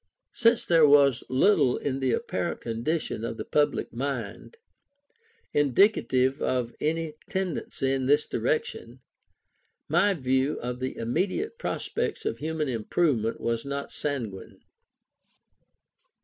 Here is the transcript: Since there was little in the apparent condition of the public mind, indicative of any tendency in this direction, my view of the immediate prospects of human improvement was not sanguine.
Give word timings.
Since 0.33 0.65
there 0.65 0.87
was 0.87 1.23
little 1.29 1.77
in 1.77 1.99
the 1.99 2.11
apparent 2.11 2.59
condition 2.59 3.23
of 3.23 3.37
the 3.37 3.45
public 3.45 3.93
mind, 3.93 4.57
indicative 5.53 6.41
of 6.41 6.73
any 6.81 7.13
tendency 7.29 7.91
in 7.93 8.07
this 8.07 8.25
direction, 8.25 9.01
my 9.87 10.15
view 10.15 10.59
of 10.59 10.79
the 10.79 10.97
immediate 10.97 11.59
prospects 11.59 12.25
of 12.25 12.39
human 12.39 12.67
improvement 12.67 13.39
was 13.39 13.63
not 13.63 13.91
sanguine. 13.91 14.61